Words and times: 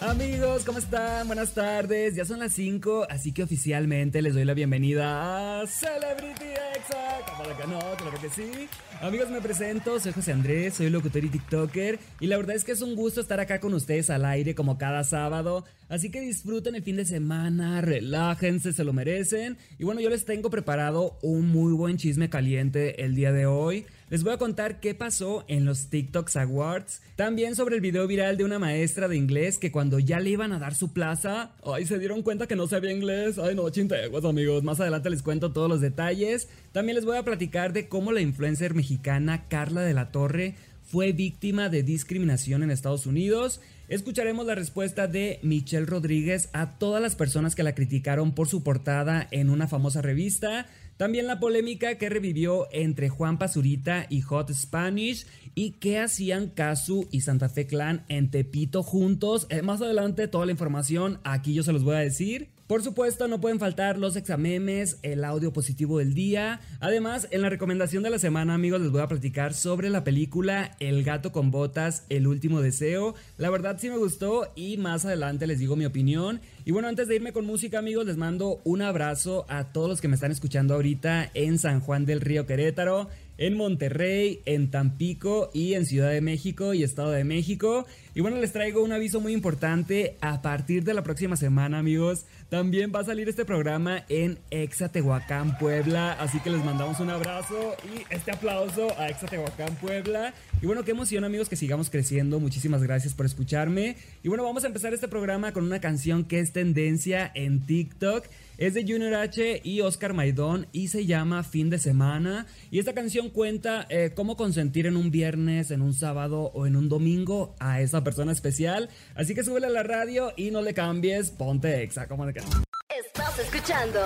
Amigos, 0.00 0.64
¿cómo 0.64 0.78
están? 0.78 1.26
Buenas 1.26 1.54
tardes. 1.54 2.14
Ya 2.14 2.26
son 2.26 2.40
las 2.40 2.52
5, 2.52 3.06
así 3.08 3.32
que 3.32 3.42
oficialmente 3.42 4.20
les 4.20 4.34
doy 4.34 4.44
la 4.44 4.52
bienvenida 4.52 5.62
a 5.62 5.66
Celebrity 5.66 6.44
Exa. 6.76 7.20
¿Cómo 7.26 7.56
que 7.56 7.66
no? 7.66 7.78
Claro 7.96 8.20
que 8.20 8.28
sí. 8.28 8.68
Amigos, 9.00 9.30
me 9.30 9.40
presento, 9.40 9.98
soy 9.98 10.12
José 10.12 10.32
Andrés, 10.32 10.74
soy 10.74 10.90
locutor 10.90 11.24
y 11.24 11.30
TikToker 11.30 11.98
y 12.20 12.26
la 12.26 12.36
verdad 12.36 12.56
es 12.56 12.64
que 12.64 12.72
es 12.72 12.82
un 12.82 12.94
gusto 12.94 13.22
estar 13.22 13.40
acá 13.40 13.58
con 13.58 13.72
ustedes 13.72 14.10
al 14.10 14.24
aire 14.24 14.54
como 14.54 14.78
cada 14.78 15.02
sábado, 15.04 15.64
así 15.88 16.10
que 16.10 16.20
disfruten 16.20 16.74
el 16.74 16.82
fin 16.82 16.96
de 16.96 17.04
semana, 17.04 17.80
relájense, 17.80 18.72
se 18.72 18.84
lo 18.84 18.92
merecen 18.92 19.58
y 19.78 19.84
bueno, 19.84 20.00
yo 20.00 20.10
les 20.10 20.24
tengo 20.24 20.50
preparado 20.50 21.18
un 21.22 21.48
muy 21.48 21.72
buen 21.72 21.96
chisme 21.96 22.30
caliente 22.30 23.04
el 23.04 23.14
día 23.14 23.32
de 23.32 23.46
hoy. 23.46 23.86
Les 24.08 24.22
voy 24.22 24.32
a 24.32 24.38
contar 24.38 24.78
qué 24.78 24.94
pasó 24.94 25.44
en 25.48 25.64
los 25.64 25.88
TikToks 25.88 26.36
Awards, 26.36 27.02
también 27.16 27.56
sobre 27.56 27.74
el 27.74 27.80
video 27.80 28.06
viral 28.06 28.36
de 28.36 28.44
una 28.44 28.60
maestra 28.60 29.08
de 29.08 29.16
inglés 29.16 29.58
que 29.58 29.72
cuando 29.72 29.98
ya 29.98 30.20
le 30.20 30.30
iban 30.30 30.52
a 30.52 30.60
dar 30.60 30.76
su 30.76 30.92
plaza, 30.92 31.56
ay, 31.64 31.86
se 31.86 31.98
dieron 31.98 32.22
cuenta 32.22 32.46
que 32.46 32.54
no 32.54 32.68
sabía 32.68 32.92
inglés, 32.92 33.36
ay 33.36 33.56
no, 33.56 33.68
chinteguas 33.68 34.24
amigos, 34.24 34.62
más 34.62 34.78
adelante 34.78 35.10
les 35.10 35.24
cuento 35.24 35.52
todos 35.52 35.68
los 35.68 35.80
detalles, 35.80 36.48
también 36.70 36.94
les 36.94 37.04
voy 37.04 37.16
a 37.16 37.24
platicar 37.24 37.72
de 37.72 37.88
cómo 37.88 38.12
la 38.12 38.20
influencer 38.20 38.74
mexicana 38.74 39.48
Carla 39.48 39.80
de 39.80 39.94
la 39.94 40.12
Torre 40.12 40.54
fue 40.86 41.12
víctima 41.12 41.68
de 41.68 41.82
discriminación 41.82 42.62
en 42.62 42.70
Estados 42.70 43.06
Unidos. 43.06 43.60
Escucharemos 43.88 44.46
la 44.46 44.54
respuesta 44.54 45.06
de 45.06 45.40
Michelle 45.42 45.86
Rodríguez 45.86 46.48
a 46.52 46.78
todas 46.78 47.02
las 47.02 47.16
personas 47.16 47.54
que 47.54 47.62
la 47.62 47.74
criticaron 47.74 48.32
por 48.32 48.48
su 48.48 48.62
portada 48.62 49.26
en 49.30 49.50
una 49.50 49.68
famosa 49.68 50.00
revista. 50.00 50.66
También 50.96 51.26
la 51.26 51.40
polémica 51.40 51.98
que 51.98 52.08
revivió 52.08 52.68
entre 52.72 53.08
Juan 53.08 53.38
Pazurita 53.38 54.06
y 54.08 54.22
Hot 54.22 54.52
Spanish 54.52 55.26
y 55.54 55.72
qué 55.72 55.98
hacían 55.98 56.48
Kazu 56.48 57.08
y 57.10 57.20
Santa 57.20 57.48
Fe 57.48 57.66
Clan 57.66 58.04
en 58.08 58.30
Tepito 58.30 58.82
juntos. 58.82 59.46
Eh, 59.50 59.62
más 59.62 59.82
adelante 59.82 60.28
toda 60.28 60.46
la 60.46 60.52
información 60.52 61.20
aquí 61.24 61.52
yo 61.52 61.62
se 61.62 61.72
los 61.72 61.84
voy 61.84 61.96
a 61.96 62.00
decir. 62.00 62.55
Por 62.66 62.82
supuesto, 62.82 63.28
no 63.28 63.40
pueden 63.40 63.60
faltar 63.60 63.96
los 63.96 64.16
examemes, 64.16 64.98
el 65.04 65.22
audio 65.22 65.52
positivo 65.52 65.98
del 65.98 66.14
día. 66.14 66.60
Además, 66.80 67.28
en 67.30 67.42
la 67.42 67.48
recomendación 67.48 68.02
de 68.02 68.10
la 68.10 68.18
semana, 68.18 68.54
amigos, 68.54 68.80
les 68.80 68.90
voy 68.90 69.02
a 69.02 69.06
platicar 69.06 69.54
sobre 69.54 69.88
la 69.88 70.02
película 70.02 70.74
El 70.80 71.04
gato 71.04 71.30
con 71.30 71.52
botas, 71.52 72.02
el 72.08 72.26
último 72.26 72.60
deseo. 72.60 73.14
La 73.38 73.50
verdad 73.50 73.76
sí 73.78 73.88
me 73.88 73.98
gustó 73.98 74.50
y 74.56 74.78
más 74.78 75.04
adelante 75.04 75.46
les 75.46 75.60
digo 75.60 75.76
mi 75.76 75.84
opinión. 75.84 76.40
Y 76.64 76.72
bueno, 76.72 76.88
antes 76.88 77.06
de 77.06 77.14
irme 77.14 77.32
con 77.32 77.46
música, 77.46 77.78
amigos, 77.78 78.04
les 78.06 78.16
mando 78.16 78.60
un 78.64 78.82
abrazo 78.82 79.46
a 79.48 79.72
todos 79.72 79.88
los 79.88 80.00
que 80.00 80.08
me 80.08 80.16
están 80.16 80.32
escuchando 80.32 80.74
ahorita 80.74 81.30
en 81.34 81.60
San 81.60 81.78
Juan 81.78 82.04
del 82.04 82.20
Río 82.20 82.46
Querétaro 82.46 83.08
en 83.38 83.54
Monterrey, 83.54 84.40
en 84.44 84.70
Tampico 84.70 85.50
y 85.52 85.74
en 85.74 85.86
Ciudad 85.86 86.10
de 86.10 86.20
México 86.20 86.74
y 86.74 86.82
Estado 86.82 87.10
de 87.10 87.24
México. 87.24 87.86
Y 88.14 88.22
bueno, 88.22 88.38
les 88.38 88.52
traigo 88.52 88.82
un 88.82 88.92
aviso 88.92 89.20
muy 89.20 89.34
importante. 89.34 90.16
A 90.22 90.40
partir 90.40 90.84
de 90.84 90.94
la 90.94 91.02
próxima 91.02 91.36
semana, 91.36 91.78
amigos, 91.78 92.24
también 92.48 92.90
va 92.94 93.00
a 93.00 93.04
salir 93.04 93.28
este 93.28 93.44
programa 93.44 94.04
en 94.08 94.38
Exatehuacán, 94.50 95.58
Puebla. 95.58 96.12
Así 96.12 96.40
que 96.40 96.48
les 96.48 96.64
mandamos 96.64 96.98
un 97.00 97.10
abrazo 97.10 97.76
y 97.84 98.14
este 98.14 98.30
aplauso 98.30 98.98
a 98.98 99.08
Exatehuacán, 99.08 99.76
Puebla. 99.76 100.32
Y 100.62 100.66
bueno, 100.66 100.82
qué 100.84 100.92
emoción, 100.92 101.24
amigos, 101.24 101.50
que 101.50 101.56
sigamos 101.56 101.90
creciendo. 101.90 102.40
Muchísimas 102.40 102.82
gracias 102.82 103.12
por 103.12 103.26
escucharme. 103.26 103.96
Y 104.22 104.28
bueno, 104.28 104.44
vamos 104.44 104.64
a 104.64 104.68
empezar 104.68 104.94
este 104.94 105.08
programa 105.08 105.52
con 105.52 105.64
una 105.64 105.80
canción 105.80 106.24
que 106.24 106.40
es 106.40 106.52
tendencia 106.52 107.30
en 107.34 107.66
TikTok. 107.66 108.24
Es 108.56 108.72
de 108.72 108.82
Junior 108.82 109.12
H 109.12 109.60
y 109.62 109.82
Oscar 109.82 110.14
Maidón 110.14 110.66
y 110.72 110.88
se 110.88 111.04
llama 111.04 111.42
Fin 111.42 111.68
de 111.68 111.78
Semana. 111.78 112.46
Y 112.70 112.78
esta 112.78 112.94
canción 112.94 113.25
cuenta 113.30 113.86
eh, 113.88 114.12
cómo 114.14 114.36
consentir 114.36 114.86
en 114.86 114.96
un 114.96 115.10
viernes, 115.10 115.70
en 115.70 115.82
un 115.82 115.94
sábado 115.94 116.50
o 116.54 116.66
en 116.66 116.76
un 116.76 116.88
domingo 116.88 117.54
a 117.58 117.80
esa 117.80 118.02
persona 118.04 118.32
especial. 118.32 118.88
Así 119.14 119.34
que 119.34 119.44
súbele 119.44 119.66
a 119.66 119.70
la 119.70 119.82
radio 119.82 120.32
y 120.36 120.50
no 120.50 120.62
le 120.62 120.74
cambies, 120.74 121.30
ponte 121.30 121.82
exa, 121.82 122.06
como 122.08 122.26
que. 122.26 122.40
Estás 122.88 123.38
escuchando 123.38 124.00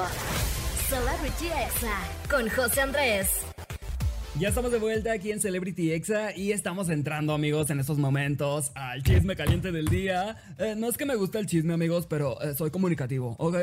Celebrity 0.88 1.46
Exa 1.46 1.98
con 2.28 2.48
José 2.48 2.80
Andrés. 2.80 3.49
Ya 4.38 4.48
estamos 4.48 4.70
de 4.70 4.78
vuelta 4.78 5.12
aquí 5.12 5.32
en 5.32 5.40
Celebrity 5.40 5.90
Exa 5.90 6.34
y 6.36 6.52
estamos 6.52 6.88
entrando, 6.88 7.34
amigos, 7.34 7.68
en 7.70 7.80
estos 7.80 7.98
momentos 7.98 8.70
al 8.76 9.02
chisme 9.02 9.34
caliente 9.34 9.72
del 9.72 9.88
día. 9.88 10.36
Eh, 10.56 10.76
no 10.78 10.88
es 10.88 10.96
que 10.96 11.04
me 11.04 11.16
guste 11.16 11.38
el 11.38 11.46
chisme, 11.46 11.74
amigos, 11.74 12.06
pero 12.08 12.40
eh, 12.40 12.54
soy 12.54 12.70
comunicativo, 12.70 13.34
¿ok? 13.38 13.56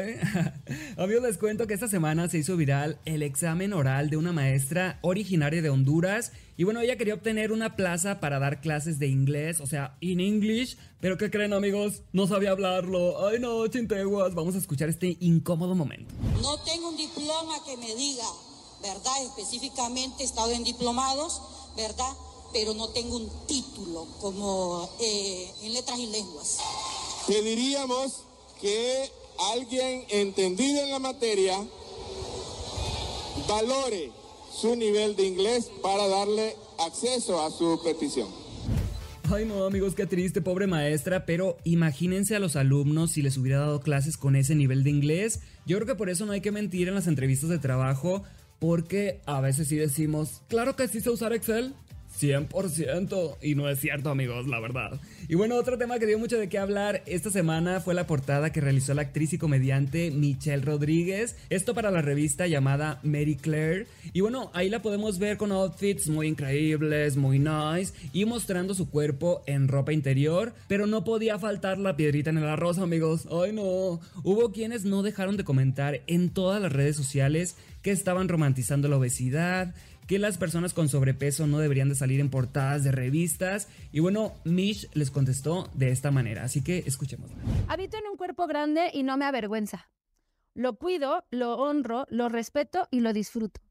amigos, 0.97 1.23
les 1.23 1.37
cuento 1.37 1.67
que 1.67 1.73
esta 1.73 1.87
semana 1.87 2.27
se 2.27 2.39
hizo 2.39 2.57
viral 2.57 2.99
el 3.05 3.23
examen 3.23 3.71
oral 3.71 4.09
de 4.09 4.17
una 4.17 4.33
maestra 4.33 4.99
originaria 5.01 5.61
de 5.61 5.69
Honduras. 5.69 6.33
Y 6.57 6.65
bueno, 6.65 6.81
ella 6.81 6.97
quería 6.97 7.13
obtener 7.13 7.53
una 7.53 7.77
plaza 7.77 8.19
para 8.19 8.37
dar 8.37 8.59
clases 8.59 8.99
de 8.99 9.07
inglés, 9.07 9.61
o 9.61 9.67
sea, 9.67 9.95
in 10.01 10.19
English. 10.19 10.77
Pero 10.99 11.17
¿qué 11.17 11.31
creen, 11.31 11.53
amigos? 11.53 12.01
No 12.11 12.27
sabía 12.27 12.51
hablarlo. 12.51 13.25
Ay, 13.25 13.39
no, 13.39 13.65
chinteguas. 13.67 14.35
Vamos 14.35 14.55
a 14.55 14.57
escuchar 14.57 14.89
este 14.89 15.15
incómodo 15.21 15.75
momento. 15.75 16.13
No 16.41 16.61
tengo 16.63 16.89
un 16.89 16.97
diploma 16.97 17.53
que 17.65 17.77
me 17.77 17.95
diga 17.95 18.25
¿verdad? 18.81 19.23
Específicamente 19.23 20.23
he 20.23 20.25
estado 20.25 20.51
en 20.51 20.63
diplomados, 20.63 21.41
¿verdad? 21.75 22.13
Pero 22.53 22.73
no 22.73 22.89
tengo 22.89 23.17
un 23.17 23.29
título 23.47 24.07
como 24.21 24.89
eh, 24.99 25.51
en 25.63 25.73
letras 25.73 25.99
y 25.99 26.07
lenguas. 26.07 26.57
Pediríamos 27.27 28.23
que 28.61 29.11
alguien 29.53 30.05
entendido 30.09 30.81
en 30.83 30.91
la 30.91 30.99
materia 30.99 31.57
valore 33.47 34.11
su 34.51 34.75
nivel 34.75 35.15
de 35.15 35.25
inglés 35.25 35.69
para 35.83 36.07
darle 36.07 36.55
acceso 36.79 37.41
a 37.41 37.51
su 37.51 37.79
petición. 37.83 38.27
Ay 39.29 39.45
no 39.45 39.65
amigos, 39.65 39.93
qué 39.93 40.05
triste, 40.05 40.41
pobre 40.41 40.67
maestra, 40.67 41.25
pero 41.25 41.57
imagínense 41.65 42.35
a 42.35 42.39
los 42.39 42.55
alumnos 42.55 43.11
si 43.11 43.21
les 43.21 43.37
hubiera 43.37 43.59
dado 43.59 43.81
clases 43.81 44.15
con 44.15 44.37
ese 44.37 44.55
nivel 44.55 44.85
de 44.85 44.89
inglés. 44.89 45.41
Yo 45.65 45.77
creo 45.77 45.87
que 45.87 45.95
por 45.95 46.09
eso 46.09 46.25
no 46.25 46.31
hay 46.31 46.39
que 46.39 46.53
mentir 46.53 46.87
en 46.87 46.95
las 46.95 47.07
entrevistas 47.07 47.49
de 47.49 47.59
trabajo, 47.59 48.23
porque 48.59 49.21
a 49.25 49.41
veces 49.41 49.67
sí 49.67 49.75
decimos, 49.75 50.41
claro 50.47 50.75
que 50.75 50.87
sí 50.87 51.01
sé 51.01 51.09
usar 51.09 51.33
Excel. 51.33 51.73
100% 52.19 53.37
y 53.41 53.55
no 53.55 53.69
es 53.69 53.79
cierto 53.79 54.09
amigos, 54.09 54.47
la 54.47 54.59
verdad. 54.59 54.99
Y 55.27 55.35
bueno, 55.35 55.55
otro 55.55 55.77
tema 55.77 55.99
que 55.99 56.05
dio 56.05 56.19
mucho 56.19 56.37
de 56.37 56.49
qué 56.49 56.57
hablar 56.57 57.03
esta 57.05 57.29
semana 57.29 57.79
fue 57.79 57.93
la 57.93 58.07
portada 58.07 58.51
que 58.51 58.61
realizó 58.61 58.93
la 58.93 59.03
actriz 59.03 59.33
y 59.33 59.37
comediante 59.37 60.11
Michelle 60.11 60.63
Rodríguez, 60.63 61.35
esto 61.49 61.73
para 61.73 61.91
la 61.91 62.01
revista 62.01 62.47
llamada 62.47 62.99
Mary 63.03 63.35
Claire. 63.35 63.87
Y 64.13 64.21
bueno, 64.21 64.51
ahí 64.53 64.69
la 64.69 64.81
podemos 64.81 65.19
ver 65.19 65.37
con 65.37 65.51
outfits 65.51 66.09
muy 66.09 66.27
increíbles, 66.27 67.17
muy 67.17 67.39
nice 67.39 67.93
y 68.13 68.25
mostrando 68.25 68.73
su 68.73 68.89
cuerpo 68.89 69.43
en 69.45 69.67
ropa 69.67 69.93
interior, 69.93 70.53
pero 70.67 70.87
no 70.87 71.03
podía 71.03 71.39
faltar 71.39 71.77
la 71.77 71.95
piedrita 71.95 72.29
en 72.29 72.37
el 72.37 72.47
arroz 72.47 72.77
amigos. 72.77 73.27
Ay 73.31 73.51
no, 73.53 73.99
hubo 74.23 74.51
quienes 74.51 74.85
no 74.85 75.03
dejaron 75.03 75.37
de 75.37 75.43
comentar 75.43 76.01
en 76.07 76.29
todas 76.29 76.61
las 76.61 76.71
redes 76.71 76.95
sociales 76.95 77.55
que 77.81 77.91
estaban 77.91 78.27
romantizando 78.27 78.87
la 78.87 78.97
obesidad, 78.97 79.73
que 80.07 80.19
las 80.19 80.37
personas 80.37 80.73
con 80.73 80.87
sobrepeso 80.87 81.47
no 81.47 81.59
deberían 81.59 81.89
de 81.89 81.95
salir 81.95 82.21
en 82.21 82.29
portadas 82.29 82.83
de 82.83 82.91
revistas. 82.91 83.67
Y 83.91 83.99
bueno, 83.99 84.33
Mish 84.45 84.89
les 84.93 85.11
contestó 85.11 85.69
de 85.73 85.91
esta 85.91 86.11
manera, 86.11 86.43
así 86.43 86.63
que 86.63 86.83
escuchemos. 86.85 87.29
Habito 87.67 87.97
en 87.97 88.07
un 88.09 88.17
cuerpo 88.17 88.47
grande 88.47 88.89
y 88.93 89.03
no 89.03 89.17
me 89.17 89.25
avergüenza. 89.25 89.89
Lo 90.53 90.77
cuido, 90.77 91.25
lo 91.29 91.57
honro, 91.57 92.07
lo 92.09 92.29
respeto 92.29 92.87
y 92.89 93.01
lo 93.01 93.13
disfruto. 93.13 93.61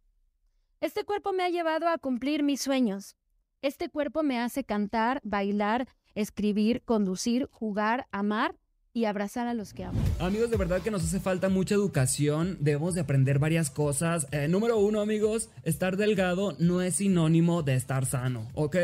Este 0.81 1.05
cuerpo 1.05 1.33
me 1.33 1.43
ha 1.43 1.49
llevado 1.49 1.89
a 1.89 1.99
cumplir 1.99 2.43
mis 2.43 2.61
sueños. 2.61 3.17
Este 3.63 3.89
cuerpo 3.89 4.23
me 4.23 4.39
hace 4.39 4.63
cantar, 4.63 5.21
bailar, 5.25 5.89
escribir, 6.15 6.83
conducir, 6.85 7.49
jugar, 7.51 8.07
amar 8.13 8.55
y 8.97 9.05
abrazar 9.05 9.47
a 9.47 9.53
los 9.53 9.75
que 9.75 9.85
amo. 9.85 10.01
Amigos, 10.21 10.51
de 10.51 10.57
verdad 10.57 10.81
que 10.81 10.91
nos 10.91 11.05
hace 11.05 11.21
falta 11.21 11.51
mucha 11.51 11.75
educación, 11.75 12.57
debemos 12.61 12.95
de 12.95 13.03
aprender 13.03 13.39
varias 13.39 13.69
cosas. 13.69 14.27
Eh, 14.31 14.49
número 14.49 14.79
uno, 14.79 15.03
amigos, 15.03 15.51
estar 15.65 15.99
delgado 15.99 16.57
no 16.59 16.81
es 16.81 16.95
sinónimo 16.95 17.63
de 17.63 17.75
estar 17.75 18.07
sano, 18.07 18.49
¿ok? 18.55 18.77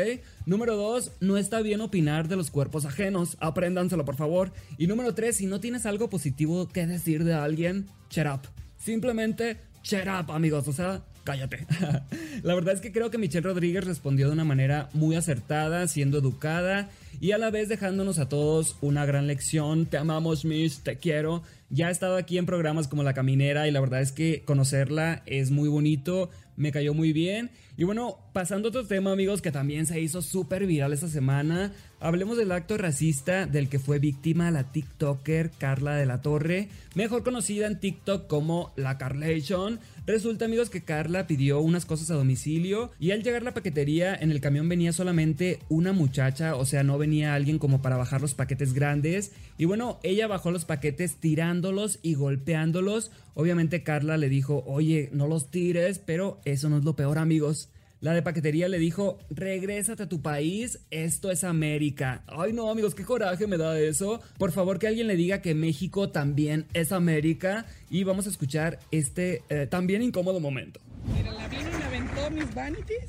Número 0.45 0.75
dos, 0.75 1.13
no 1.19 1.35
está 1.35 1.61
bien 1.61 1.81
opinar 1.81 2.27
de 2.27 2.35
los 2.35 2.51
cuerpos 2.51 2.85
ajenos, 2.85 3.37
apréndanselo 3.39 4.05
por 4.05 4.15
favor. 4.15 4.53
Y 4.77 4.85
número 4.85 5.15
tres, 5.15 5.37
si 5.37 5.47
no 5.47 5.59
tienes 5.59 5.87
algo 5.87 6.11
positivo 6.11 6.67
que 6.67 6.85
decir 6.85 7.23
de 7.23 7.33
alguien, 7.33 7.87
shut 8.11 8.27
up. 8.27 8.41
Simplemente 8.77 9.61
shut 9.81 10.05
up, 10.05 10.31
amigos, 10.31 10.67
o 10.67 10.73
sea, 10.73 11.01
cállate. 11.23 11.65
la 12.43 12.55
verdad 12.55 12.73
es 12.73 12.81
que 12.81 12.91
creo 12.91 13.11
que 13.11 13.17
Michelle 13.17 13.45
Rodríguez 13.45 13.85
respondió 13.85 14.27
de 14.27 14.33
una 14.33 14.43
manera 14.43 14.89
muy 14.93 15.15
acertada, 15.15 15.87
siendo 15.87 16.17
educada 16.17 16.89
y 17.19 17.31
a 17.31 17.37
la 17.37 17.51
vez 17.51 17.69
dejándonos 17.69 18.19
a 18.19 18.29
todos 18.29 18.77
una 18.81 19.05
gran 19.05 19.27
lección. 19.27 19.85
Te 19.85 19.97
amamos, 19.97 20.45
Miss, 20.45 20.83
te 20.83 20.97
quiero. 20.97 21.43
Ya 21.69 21.89
he 21.89 21.91
estado 21.91 22.17
aquí 22.17 22.37
en 22.37 22.45
programas 22.45 22.87
como 22.87 23.03
La 23.03 23.13
Caminera 23.13 23.67
y 23.67 23.71
la 23.71 23.79
verdad 23.79 24.01
es 24.01 24.11
que 24.11 24.43
conocerla 24.45 25.23
es 25.25 25.49
muy 25.49 25.69
bonito, 25.69 26.29
me 26.55 26.71
cayó 26.71 26.93
muy 26.93 27.13
bien. 27.13 27.49
Y 27.75 27.85
bueno, 27.85 28.19
pasando 28.33 28.67
a 28.67 28.69
otro 28.69 28.85
tema 28.85 29.11
amigos 29.11 29.41
que 29.41 29.51
también 29.51 29.87
se 29.87 29.99
hizo 29.99 30.21
súper 30.21 30.67
viral 30.67 30.93
esta 30.93 31.07
semana, 31.07 31.71
hablemos 31.99 32.37
del 32.37 32.51
acto 32.51 32.77
racista 32.77 33.47
del 33.47 33.67
que 33.67 33.79
fue 33.79 33.97
víctima 33.97 34.51
la 34.51 34.71
TikToker 34.71 35.49
Carla 35.57 35.95
de 35.95 36.05
la 36.05 36.21
Torre, 36.21 36.69
mejor 36.93 37.23
conocida 37.23 37.65
en 37.65 37.79
TikTok 37.79 38.27
como 38.27 38.73
la 38.75 38.99
Carlation. 38.99 39.79
Resulta 40.05 40.45
amigos 40.45 40.69
que 40.69 40.83
Carla 40.83 41.25
pidió 41.25 41.61
unas 41.61 41.85
cosas 41.85 42.11
a 42.11 42.15
domicilio 42.15 42.91
y 42.99 43.09
al 43.09 43.23
llegar 43.23 43.41
la 43.41 43.55
paquetería 43.55 44.13
en 44.13 44.29
el 44.29 44.41
camión 44.41 44.69
venía 44.69 44.93
solamente 44.93 45.59
una 45.69 45.93
muchacha, 45.93 46.55
o 46.55 46.65
sea, 46.65 46.83
no 46.83 46.99
venía 46.99 47.33
alguien 47.33 47.57
como 47.57 47.81
para 47.81 47.97
bajar 47.97 48.21
los 48.21 48.35
paquetes 48.35 48.73
grandes. 48.73 49.31
Y 49.57 49.65
bueno, 49.65 49.99
ella 50.03 50.27
bajó 50.27 50.51
los 50.51 50.65
paquetes 50.65 51.15
tirándolos 51.15 51.97
y 52.03 52.13
golpeándolos. 52.13 53.11
Obviamente 53.33 53.81
Carla 53.81 54.17
le 54.17 54.29
dijo, 54.29 54.63
oye, 54.67 55.09
no 55.11 55.27
los 55.27 55.49
tires, 55.49 55.99
pero 55.99 56.39
eso 56.45 56.69
no 56.69 56.77
es 56.77 56.83
lo 56.83 56.95
peor 56.95 57.17
amigos. 57.17 57.69
La 58.03 58.11
de 58.11 58.21
paquetería 58.21 58.67
le 58.67 58.79
dijo, 58.79 59.17
regrésate 59.29 60.03
a 60.03 60.09
tu 60.09 60.21
país, 60.21 60.81
esto 60.91 61.31
es 61.31 61.45
América. 61.45 62.21
Ay 62.27 62.51
no 62.51 62.69
amigos, 62.69 62.95
qué 62.95 63.05
coraje 63.05 63.47
me 63.47 63.55
da 63.55 63.79
eso. 63.79 64.19
Por 64.37 64.51
favor 64.51 64.77
que 64.77 64.87
alguien 64.87 65.07
le 65.07 65.15
diga 65.15 65.41
que 65.41 65.55
México 65.55 66.09
también 66.09 66.67
es 66.73 66.91
América 66.91 67.65
y 67.89 68.03
vamos 68.03 68.27
a 68.27 68.29
escuchar 68.29 68.77
este 68.91 69.41
eh, 69.47 69.67
también 69.67 70.01
incómodo 70.01 70.41
momento. 70.41 70.81
Mira, 71.15 71.31
la 71.31 71.47
vino 71.47 71.61
y 71.61 71.77
me 71.77 71.83
aventó 71.85 72.29
mis 72.29 72.53
vanities. 72.53 73.07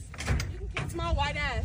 Small 0.88 1.16
white 1.16 1.40
ass. 1.40 1.64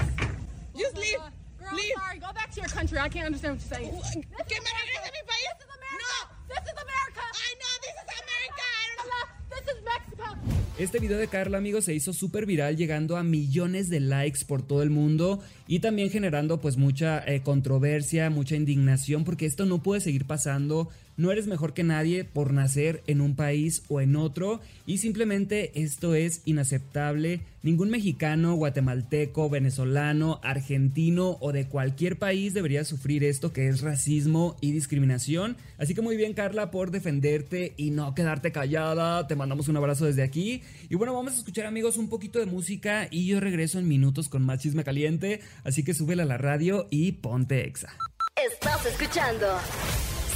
Just 0.73 0.97
leave. 0.97 1.21
Girl, 1.59 1.75
leave. 1.75 1.93
sorry. 2.01 2.17
Go 2.17 2.33
back 2.33 2.49
to 2.49 2.61
your 2.61 2.69
country. 2.69 2.97
I 2.97 3.09
can't 3.09 3.27
understand 3.27 3.57
what 3.57 3.61
you're 3.61 3.75
saying. 3.75 4.25
¿Que 4.49 4.57
me 4.57 4.71
regrese 4.73 5.05
a 5.05 5.11
mi 5.13 5.21
país? 5.29 5.53
This 5.53 5.69
is 5.69 5.77
America. 5.77 6.01
No. 6.01 6.17
This 6.49 6.65
is 6.65 6.77
America. 6.81 7.23
I 7.29 7.49
know 7.61 7.73
this 7.85 7.93
is 7.93 8.09
America. 8.09 8.65
I 8.73 8.85
don't 8.89 9.05
know. 9.13 9.25
This 9.53 9.65
is 9.69 9.77
Mexico. 9.85 10.58
Este 10.79 10.99
video 10.99 11.17
de 11.17 11.27
Carla, 11.27 11.57
amigos, 11.57 11.83
se 11.83 11.93
hizo 11.93 12.13
súper 12.13 12.45
viral, 12.45 12.77
llegando 12.77 13.17
a 13.17 13.23
millones 13.23 13.89
de 13.89 13.99
likes 13.99 14.45
por 14.47 14.61
todo 14.61 14.81
el 14.81 14.89
mundo 14.89 15.41
y 15.67 15.79
también 15.79 16.09
generando 16.09 16.61
pues 16.61 16.77
mucha 16.77 17.21
eh, 17.27 17.41
controversia, 17.43 18.29
mucha 18.29 18.55
indignación, 18.55 19.25
porque 19.25 19.45
esto 19.45 19.65
no 19.65 19.83
puede 19.83 19.99
seguir 19.99 20.23
pasando. 20.23 20.87
No 21.19 21.33
eres 21.33 21.47
mejor 21.47 21.73
que 21.73 21.83
nadie 21.83 22.23
por 22.23 22.53
nacer 22.53 23.03
en 23.05 23.19
un 23.19 23.35
país 23.35 23.83
o 23.89 23.99
en 23.99 24.15
otro 24.15 24.61
y 24.85 24.99
simplemente 24.99 25.83
esto 25.83 26.15
es 26.15 26.41
inaceptable. 26.45 27.41
Ningún 27.61 27.89
mexicano, 27.89 28.53
guatemalteco, 28.53 29.49
venezolano, 29.49 30.39
argentino 30.43 31.35
o 31.41 31.51
de 31.51 31.67
cualquier 31.67 32.17
país 32.17 32.53
debería 32.53 32.85
sufrir 32.85 33.25
esto 33.25 33.51
que 33.51 33.67
es 33.67 33.81
racismo 33.81 34.55
y 34.61 34.71
discriminación. 34.71 35.57
Así 35.77 35.93
que 35.93 36.01
muy 36.01 36.15
bien 36.15 36.33
Carla 36.33 36.71
por 36.71 36.89
defenderte 36.89 37.73
y 37.75 37.91
no 37.91 38.15
quedarte 38.15 38.53
callada. 38.53 39.27
Te 39.27 39.35
mandamos 39.35 39.67
un 39.67 39.75
abrazo 39.75 40.05
desde 40.05 40.23
aquí. 40.23 40.61
Y 40.87 40.95
bueno, 40.95 41.13
vamos 41.13 41.33
a 41.33 41.39
escuchar 41.39 41.65
amigos 41.65 41.97
un 41.97 42.07
poquito 42.07 42.39
de 42.39 42.45
música 42.45 43.09
y 43.11 43.27
yo 43.27 43.41
regreso 43.41 43.77
en 43.77 43.89
minutos 43.89 44.29
con 44.29 44.45
más 44.45 44.59
chisme 44.59 44.85
caliente. 44.85 45.41
Así 45.65 45.83
que 45.83 45.93
súbela 45.93 46.23
a 46.23 46.27
la 46.27 46.37
radio 46.37 46.87
y 46.89 47.11
ponte 47.11 47.67
exa. 47.67 47.89
Estás 48.37 48.85
escuchando 48.85 49.47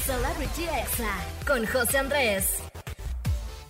Celebrity 0.05 0.63
Exa 0.63 1.15
con 1.47 1.65
José 1.65 1.97
Andrés. 1.97 2.57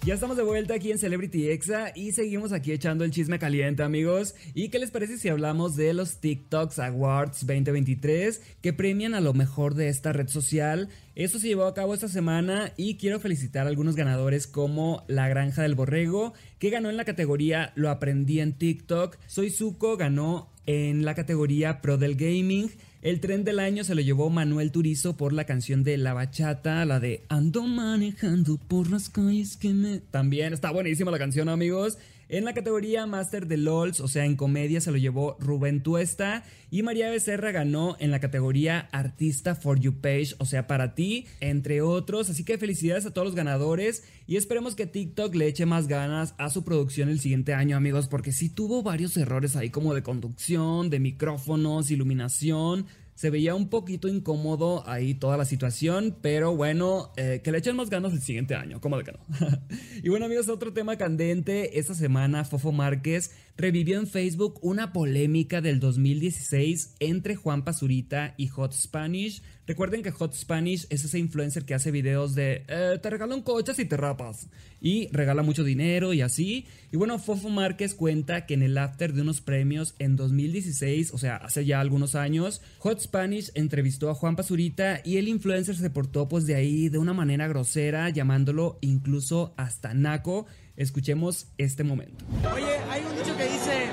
Ya 0.04 0.16
estamos 0.16 0.36
de 0.36 0.42
vuelta 0.42 0.74
aquí 0.74 0.90
en 0.90 0.98
Celebrity 0.98 1.50
Exa 1.50 1.92
y 1.94 2.12
seguimos 2.12 2.52
aquí 2.54 2.72
echando 2.72 3.04
el 3.04 3.12
chisme 3.12 3.38
caliente, 3.38 3.84
amigos. 3.84 4.34
¿Y 4.56 4.70
qué 4.70 4.80
les 4.80 4.90
parece 4.90 5.20
si 5.20 5.30
hablamos 5.30 5.76
de 5.76 5.94
los 5.94 6.22
TikToks 6.22 6.80
Awards 6.80 7.46
2023 7.46 8.42
que 8.64 8.74
premian 8.74 9.14
a 9.14 9.22
lo 9.22 9.36
mejor 9.36 9.76
de 9.76 9.90
esta 9.90 10.12
red 10.12 10.28
social? 10.28 10.90
Esto 11.14 11.38
se 11.38 11.50
llevó 11.50 11.66
a 11.66 11.76
cabo 11.76 11.94
esta 11.94 12.08
semana 12.08 12.74
y 12.78 12.98
quiero 12.98 13.20
felicitar 13.20 13.68
a 13.68 13.70
algunos 13.70 13.96
ganadores 13.96 14.48
como 14.48 15.04
La 15.08 15.28
Granja 15.28 15.62
del 15.62 15.76
Borrego, 15.76 16.34
que 16.58 16.72
ganó 16.72 16.90
en 16.90 16.98
la 16.98 17.06
categoría 17.06 17.74
Lo 17.76 17.92
aprendí 17.92 18.40
en 18.40 18.54
TikTok. 18.54 19.20
Soy 19.28 19.52
Zuko 19.52 19.98
ganó 19.98 20.50
en 20.66 21.06
la 21.06 21.14
categoría 21.14 21.80
Pro 21.80 21.98
del 21.98 22.16
Gaming. 22.16 22.72
El 23.04 23.20
tren 23.20 23.44
del 23.44 23.60
año 23.60 23.84
se 23.84 23.96
lo 23.96 24.02
llevó 24.02 24.30
Manuel 24.30 24.72
Turizo 24.72 25.18
por 25.18 25.34
la 25.34 25.44
canción 25.44 25.84
de 25.84 25.98
La 25.98 26.14
Bachata, 26.14 26.86
la 26.86 27.02
de 27.02 27.26
Ando 27.28 27.64
manejando 27.64 28.58
por 28.70 28.90
las 28.90 29.10
calles 29.10 29.58
que 29.58 29.74
me... 29.74 30.00
También 30.00 30.54
está 30.54 30.72
buenísima 30.72 31.12
la 31.12 31.20
canción, 31.20 31.50
amigos. 31.50 31.98
En 32.34 32.46
la 32.46 32.56
categoría 32.56 33.06
Master 33.06 33.46
de 33.46 33.58
LOLs, 33.58 34.00
o 34.00 34.08
sea, 34.08 34.26
en 34.26 34.36
comedia, 34.36 34.82
se 34.82 34.90
lo 34.90 34.98
llevó 34.98 35.38
Rubén 35.40 35.84
Tuesta. 35.84 36.44
Y 36.72 36.82
María 36.82 37.12
Becerra 37.12 37.52
ganó 37.52 37.96
en 38.00 38.10
la 38.10 38.20
categoría 38.20 38.90
Artista 38.92 39.54
for 39.54 39.80
You 39.80 40.02
Page, 40.02 40.34
o 40.40 40.46
sea, 40.46 40.66
para 40.66 40.96
ti, 40.96 41.28
entre 41.42 41.84
otros. 41.84 42.32
Así 42.32 42.44
que 42.44 42.58
felicidades 42.58 43.06
a 43.06 43.14
todos 43.14 43.28
los 43.28 43.36
ganadores. 43.36 44.04
Y 44.26 44.38
esperemos 44.38 44.74
que 44.74 44.88
TikTok 44.88 45.36
le 45.36 45.46
eche 45.46 45.68
más 45.68 45.88
ganas 45.88 46.34
a 46.40 46.50
su 46.50 46.64
producción 46.64 47.10
el 47.10 47.20
siguiente 47.20 47.54
año, 47.54 47.78
amigos, 47.78 48.08
porque 48.08 48.32
sí 48.32 48.50
tuvo 48.50 48.82
varios 48.82 49.16
errores 49.16 49.56
ahí, 49.56 49.70
como 49.70 49.94
de 49.94 50.02
conducción, 50.02 50.90
de 50.90 51.00
micrófonos, 51.00 51.92
iluminación. 51.92 52.88
Se 53.16 53.30
veía 53.30 53.56
un 53.56 53.70
poquito 53.70 54.08
incómodo 54.08 54.84
ahí 54.88 55.14
toda 55.14 55.38
la 55.38 55.46
situación, 55.46 56.18
pero 56.22 56.56
bueno, 56.56 57.12
eh, 57.16 57.42
que 57.44 57.52
le 57.52 57.60
echen 57.60 57.76
más 57.76 57.90
ganas 57.90 58.14
el 58.14 58.22
siguiente 58.22 58.56
año, 58.56 58.82
¿cómo 58.82 58.98
de 58.98 59.04
que 59.04 59.12
no? 59.12 59.20
y 60.04 60.10
bueno 60.10 60.26
amigos, 60.26 60.50
otro 60.50 60.74
tema 60.74 60.98
candente, 60.98 61.80
esta 61.80 61.94
semana 61.94 62.44
Fofo 62.44 62.72
Márquez 62.72 63.32
revivió 63.58 64.00
en 64.00 64.08
Facebook 64.08 64.60
una 64.62 64.94
polémica 64.94 65.62
del 65.62 65.80
2016 65.80 66.96
entre 67.00 67.36
Juan 67.36 67.64
Pazurita 67.64 68.34
y 68.38 68.48
Hot 68.48 68.74
Spanish. 68.74 69.42
Recuerden 69.66 70.02
que 70.04 70.12
Hot 70.12 70.34
Spanish 70.34 70.88
es 70.90 71.06
ese 71.06 71.20
influencer 71.20 71.64
que 71.64 71.74
hace 71.74 71.92
videos 71.92 72.36
de 72.36 72.66
eh, 72.68 73.00
te 73.02 73.10
regalo 73.10 73.36
un 73.36 73.44
coche 73.44 73.74
si 73.74 73.86
te 73.86 73.96
rapas 73.96 74.48
y 74.82 75.08
regala 75.14 75.44
mucho 75.44 75.64
dinero 75.64 76.14
y 76.14 76.22
así. 76.22 76.66
Y 76.92 76.98
bueno, 76.98 77.18
Fofo 77.20 77.50
Márquez 77.50 77.94
cuenta 77.94 78.46
que 78.46 78.56
en 78.56 78.64
el 78.64 78.78
after 78.78 79.14
de 79.14 79.22
unos 79.22 79.40
premios 79.40 79.96
en 80.00 80.18
2016, 80.18 81.14
o 81.14 81.18
sea, 81.18 81.38
hace 81.38 81.64
ya 81.64 81.80
algunos 81.80 82.16
años, 82.16 82.62
Hot 82.80 83.00
Spanish 83.00 83.52
entrevistó 83.56 84.10
a 84.10 84.16
Juan 84.16 84.36
Pazurita 84.36 85.00
y 85.06 85.18
el 85.18 85.30
influencer 85.30 85.76
se 85.76 85.90
portó 85.90 86.28
pues 86.28 86.46
de 86.46 86.56
ahí 86.56 86.90
de 86.90 86.98
una 86.98 87.14
manera 87.14 87.48
grosera, 87.48 88.10
llamándolo 88.10 88.78
incluso 88.82 89.54
hasta 89.56 89.94
naco. 89.94 90.46
Escuchemos 90.76 91.48
este 91.58 91.84
momento. 91.84 92.26
Oye, 92.54 92.78
hay 92.90 93.04
un 93.04 93.16
dicho 93.16 93.36
que 93.38 93.44
dice 93.44 93.88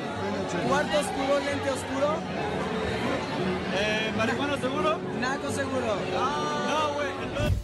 cuarto 0.69 0.99
oscuro, 0.99 1.38
lente 1.44 1.71
oscuro, 1.71 2.17
Eh, 3.73 4.12
¿Marihuana 4.17 4.59
seguro? 4.61 4.99
naco 5.21 5.50
seguro. 5.53 5.97
No, 6.12 6.94
güey. 6.94 7.11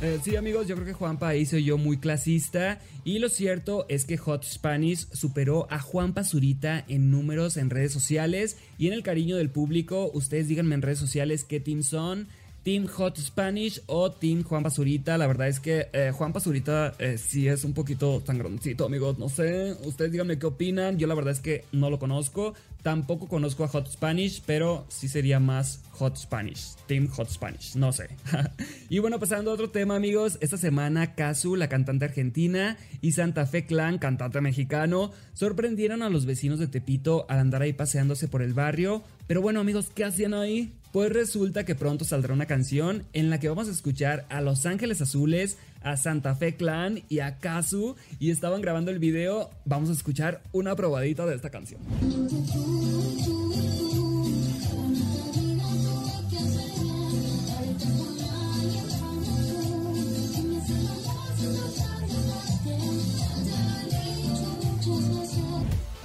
Eh, 0.03 0.21
sí, 0.23 0.37
amigos, 0.37 0.69
yo 0.69 0.75
creo 0.75 0.87
que 0.87 0.93
Juanpa 0.93 1.29
ahí 1.29 1.47
se 1.47 1.57
oyó 1.57 1.79
muy 1.79 1.97
clasista. 1.99 2.79
Y 3.05 3.19
lo 3.19 3.29
cierto 3.29 3.87
es 3.89 4.05
que 4.05 4.17
Hot 4.19 4.45
Spanish 4.45 5.09
superó 5.13 5.67
a 5.71 5.79
Juan 5.81 6.13
Pazurita 6.15 6.85
en 6.89 7.11
números 7.11 7.57
en 7.57 7.71
redes 7.71 7.93
sociales 7.93 8.57
y 8.79 8.87
en 8.87 8.93
el 8.93 9.03
cariño 9.03 9.37
del 9.37 9.51
público. 9.51 10.11
Ustedes 10.13 10.49
díganme 10.49 10.75
en 10.75 10.83
redes 10.83 10.99
sociales 10.99 11.45
qué 11.45 11.59
team 11.61 11.83
son. 11.83 12.29
Team 12.67 12.89
Hot 12.89 13.17
Spanish 13.17 13.81
o 13.87 14.11
Team 14.11 14.43
Juan 14.43 14.65
Pazurita. 14.65 15.17
La 15.17 15.29
verdad 15.29 15.47
es 15.47 15.61
que 15.61 15.87
eh, 15.93 16.11
Juan 16.13 16.33
Pazurita 16.33 16.95
eh, 16.99 17.17
sí 17.17 17.47
es 17.47 17.63
un 17.63 17.75
poquito 17.75 18.21
sangroncito, 18.27 18.87
amigos. 18.87 19.21
No 19.21 19.29
sé, 19.29 19.77
ustedes 19.85 20.11
díganme 20.11 20.37
qué 20.41 20.47
opinan. 20.47 20.99
Yo 20.99 21.07
la 21.07 21.15
verdad 21.15 21.33
es 21.33 21.39
que 21.39 21.65
no 21.71 21.91
lo 21.91 22.01
conozco. 22.01 22.55
Tampoco 22.83 23.29
conozco 23.29 23.63
a 23.63 23.69
Hot 23.69 23.89
Spanish, 23.89 24.43
pero 24.47 24.85
sí 24.89 25.07
sería 25.07 25.39
más 25.39 25.81
Hot 25.93 26.17
Spanish. 26.17 26.75
Team 26.89 27.07
Hot 27.09 27.29
Spanish, 27.29 27.77
no 27.77 27.93
sé. 27.93 28.09
y 28.89 28.99
bueno, 28.99 29.21
pasando 29.21 29.53
a 29.53 29.55
otro 29.55 29.71
tema, 29.71 29.95
amigos. 29.95 30.37
Esta 30.41 30.57
semana, 30.57 31.15
Kazu, 31.15 31.55
la 31.55 31.69
cantante 31.69 32.05
argentina, 32.05 32.77
y 33.01 33.13
Santa 33.13 33.47
Fe 33.47 33.65
Clan, 33.65 33.99
cantante 33.99 34.41
mexicano, 34.41 35.13
sorprendieron 35.35 36.03
a 36.03 36.11
los 36.11 36.27
vecinos 36.27 36.59
de 36.59 36.67
Tepito 36.67 37.27
al 37.29 37.39
andar 37.39 37.63
ahí 37.63 37.73
paseándose 37.73 38.27
por 38.27 38.43
el 38.43 38.55
barrio. 38.55 39.05
Pero 39.29 39.41
bueno, 39.41 39.61
amigos, 39.61 39.89
¿qué 39.95 40.05
hacían 40.05 40.35
ahí? 40.35 40.73
Pues 40.97 41.13
resulta 41.13 41.67
que 41.67 41.75
pronto 41.75 42.07
saldrá 42.07 42.33
una 42.33 42.47
canción 42.47 43.05
en 43.13 43.29
la 43.29 43.39
que 43.39 43.51
vamos 43.51 43.69
a 43.69 43.71
escuchar 43.71 44.25
a 44.31 44.41
Los 44.41 44.65
Ángeles 44.65 45.03
Azules, 45.03 45.59
a 45.83 45.99
Santa 45.99 46.35
Fe 46.35 46.57
Clan 46.57 47.03
y 47.11 47.19
a 47.19 47.37
Kazu. 47.37 47.97
Y 48.19 48.31
estaban 48.31 48.63
grabando 48.63 48.91
el 48.91 48.99
video. 48.99 49.51
Vamos 49.67 49.91
a 49.91 49.93
escuchar 49.93 50.43
una 50.53 50.75
probadita 50.75 51.27
de 51.27 51.35
esta 51.35 51.51
canción. 51.51 51.83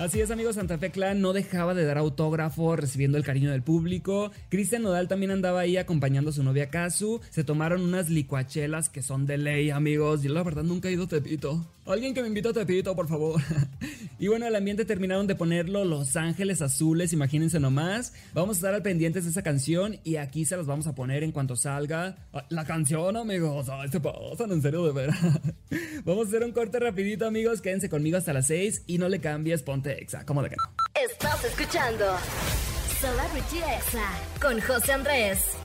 Así 0.01 0.19
es, 0.19 0.31
amigos, 0.31 0.55
Santa 0.55 0.79
Fe 0.79 0.89
Clan 0.89 1.21
no 1.21 1.31
dejaba 1.31 1.75
de 1.75 1.85
dar 1.85 1.99
autógrafo, 1.99 2.75
recibiendo 2.75 3.19
el 3.19 3.23
cariño 3.23 3.51
del 3.51 3.61
público. 3.61 4.31
Cristian 4.49 4.81
Nodal 4.81 5.07
también 5.07 5.29
andaba 5.29 5.59
ahí 5.59 5.77
acompañando 5.77 6.31
a 6.31 6.33
su 6.33 6.41
novia 6.41 6.71
Kazu. 6.71 7.21
Se 7.29 7.43
tomaron 7.43 7.83
unas 7.83 8.09
licuachelas 8.09 8.89
que 8.89 9.03
son 9.03 9.27
de 9.27 9.37
ley, 9.37 9.69
amigos. 9.69 10.23
Yo 10.23 10.33
la 10.33 10.41
verdad 10.41 10.63
nunca 10.63 10.89
he 10.89 10.93
ido 10.93 11.03
a 11.03 11.07
Tepito. 11.07 11.67
Alguien 11.85 12.15
que 12.15 12.21
me 12.23 12.29
invite 12.29 12.49
a 12.49 12.53
Tepito, 12.53 12.95
por 12.95 13.07
favor. 13.07 13.39
y 14.19 14.27
bueno, 14.27 14.47
el 14.47 14.55
ambiente 14.55 14.85
terminaron 14.85 15.27
de 15.27 15.35
ponerlo 15.35 15.85
Los 15.85 16.15
Ángeles 16.15 16.63
Azules, 16.63 17.13
imagínense 17.13 17.59
nomás. 17.59 18.13
Vamos 18.33 18.55
a 18.55 18.59
estar 18.59 18.73
al 18.73 18.81
pendientes 18.81 19.25
de 19.25 19.29
esa 19.29 19.43
canción 19.43 19.99
y 20.03 20.15
aquí 20.15 20.45
se 20.45 20.57
las 20.57 20.65
vamos 20.65 20.87
a 20.87 20.95
poner 20.95 21.23
en 21.23 21.31
cuanto 21.31 21.55
salga. 21.55 22.17
La 22.49 22.65
canción, 22.65 23.17
amigos. 23.17 23.69
Ay, 23.69 23.89
se 23.89 23.99
pasan, 23.99 24.51
en 24.51 24.63
serio, 24.63 24.83
de 24.83 24.93
veras. 24.93 25.19
vamos 26.05 26.25
a 26.25 26.29
hacer 26.29 26.43
un 26.43 26.53
corte 26.53 26.79
rapidito, 26.79 27.27
amigos. 27.27 27.61
Quédense 27.61 27.87
conmigo 27.87 28.17
hasta 28.17 28.33
las 28.33 28.47
6 28.47 28.85
y 28.87 28.97
no 28.97 29.07
le 29.07 29.19
cambies, 29.19 29.61
ponte 29.61 29.90
Exa. 29.99 30.25
¿Cómo 30.25 30.41
de 30.43 30.49
que? 30.49 30.55
Estás 30.93 31.43
escuchando 31.43 32.05
Celebrity 32.99 33.59
Exa 33.59 34.09
con 34.41 34.59
José 34.61 34.93
Andrés. 34.93 35.57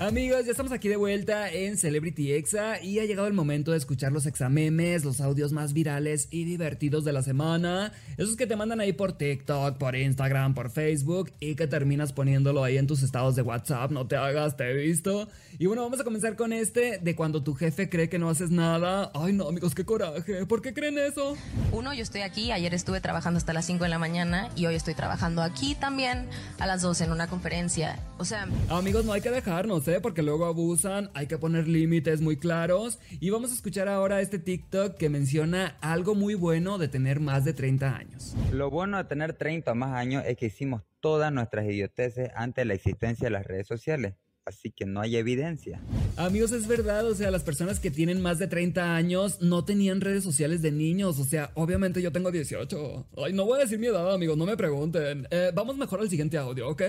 Amigos, 0.00 0.46
ya 0.46 0.52
estamos 0.52 0.72
aquí 0.72 0.88
de 0.88 0.96
vuelta 0.96 1.50
en 1.50 1.76
Celebrity 1.76 2.32
Exa 2.32 2.82
y 2.82 3.00
ha 3.00 3.04
llegado 3.04 3.28
el 3.28 3.34
momento 3.34 3.72
de 3.72 3.76
escuchar 3.76 4.12
los 4.12 4.24
examemes, 4.24 5.04
los 5.04 5.20
audios 5.20 5.52
más 5.52 5.74
virales 5.74 6.26
y 6.30 6.44
divertidos 6.44 7.04
de 7.04 7.12
la 7.12 7.22
semana. 7.22 7.92
Esos 8.16 8.34
que 8.34 8.46
te 8.46 8.56
mandan 8.56 8.80
ahí 8.80 8.94
por 8.94 9.12
TikTok, 9.12 9.76
por 9.76 9.94
Instagram, 9.94 10.54
por 10.54 10.70
Facebook 10.70 11.30
y 11.38 11.54
que 11.54 11.66
terminas 11.66 12.14
poniéndolo 12.14 12.64
ahí 12.64 12.78
en 12.78 12.86
tus 12.86 13.02
estados 13.02 13.36
de 13.36 13.42
WhatsApp. 13.42 13.90
No 13.90 14.06
te 14.06 14.16
hagas, 14.16 14.56
te 14.56 14.70
he 14.70 14.74
visto. 14.74 15.28
Y 15.58 15.66
bueno, 15.66 15.82
vamos 15.82 16.00
a 16.00 16.04
comenzar 16.04 16.34
con 16.34 16.54
este 16.54 16.96
de 16.96 17.14
cuando 17.14 17.42
tu 17.42 17.54
jefe 17.54 17.90
cree 17.90 18.08
que 18.08 18.18
no 18.18 18.30
haces 18.30 18.50
nada. 18.50 19.12
Ay, 19.12 19.34
no, 19.34 19.48
amigos, 19.48 19.74
qué 19.74 19.84
coraje. 19.84 20.46
¿Por 20.46 20.62
qué 20.62 20.72
creen 20.72 20.96
eso? 20.96 21.36
Uno, 21.72 21.92
yo 21.92 22.02
estoy 22.02 22.22
aquí. 22.22 22.52
Ayer 22.52 22.72
estuve 22.72 23.02
trabajando 23.02 23.36
hasta 23.36 23.52
las 23.52 23.66
5 23.66 23.84
de 23.84 23.90
la 23.90 23.98
mañana 23.98 24.48
y 24.56 24.64
hoy 24.64 24.76
estoy 24.76 24.94
trabajando 24.94 25.42
aquí 25.42 25.74
también 25.74 26.26
a 26.58 26.66
las 26.66 26.80
12 26.80 27.04
en 27.04 27.12
una 27.12 27.26
conferencia. 27.26 27.98
O 28.16 28.24
sea. 28.24 28.48
Amigos, 28.70 29.04
no 29.04 29.12
hay 29.12 29.20
que 29.20 29.30
dejarnos, 29.30 29.89
Porque 29.98 30.22
luego 30.22 30.44
abusan. 30.44 31.10
Hay 31.14 31.26
que 31.26 31.38
poner 31.38 31.66
límites 31.66 32.20
muy 32.20 32.36
claros. 32.36 33.00
Y 33.18 33.30
vamos 33.30 33.50
a 33.50 33.54
escuchar 33.54 33.88
ahora 33.88 34.20
este 34.20 34.38
TikTok 34.38 34.96
que 34.96 35.08
menciona 35.08 35.76
algo 35.80 36.14
muy 36.14 36.34
bueno 36.34 36.78
de 36.78 36.86
tener 36.86 37.18
más 37.18 37.44
de 37.44 37.54
30 37.54 37.96
años. 37.96 38.36
Lo 38.52 38.70
bueno 38.70 38.98
de 38.98 39.04
tener 39.04 39.32
30 39.32 39.72
o 39.72 39.74
más 39.74 39.96
años 39.96 40.22
es 40.26 40.36
que 40.36 40.46
hicimos 40.46 40.82
todas 41.00 41.32
nuestras 41.32 41.64
idioteces 41.64 42.30
ante 42.36 42.64
la 42.64 42.74
existencia 42.74 43.26
de 43.26 43.30
las 43.30 43.46
redes 43.46 43.66
sociales 43.66 44.14
así 44.44 44.70
que 44.70 44.86
no 44.86 45.00
hay 45.00 45.16
evidencia. 45.16 45.80
Amigos, 46.16 46.52
es 46.52 46.66
verdad, 46.66 47.06
o 47.06 47.14
sea, 47.14 47.30
las 47.30 47.42
personas 47.42 47.80
que 47.80 47.90
tienen 47.90 48.20
más 48.20 48.38
de 48.38 48.46
30 48.46 48.94
años 48.94 49.40
no 49.40 49.64
tenían 49.64 50.00
redes 50.00 50.24
sociales 50.24 50.62
de 50.62 50.72
niños, 50.72 51.18
o 51.18 51.24
sea, 51.24 51.50
obviamente 51.54 52.02
yo 52.02 52.12
tengo 52.12 52.30
18. 52.30 53.06
Ay, 53.24 53.32
no 53.32 53.44
voy 53.44 53.58
a 53.58 53.62
decir 53.62 53.78
mi 53.78 53.86
edad, 53.86 54.12
amigos, 54.12 54.36
no 54.36 54.46
me 54.46 54.56
pregunten. 54.56 55.26
Eh, 55.30 55.50
vamos 55.54 55.76
mejor 55.76 56.00
al 56.00 56.10
siguiente 56.10 56.38
audio, 56.38 56.68
¿ok? 56.68 56.82